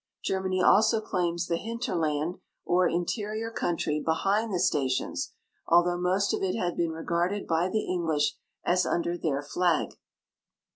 [0.23, 5.33] Germany also claims the hinterland or interior country behind the stations,
[5.67, 8.35] although most of it had been re garded by the English
[8.65, 9.93] as under their flag.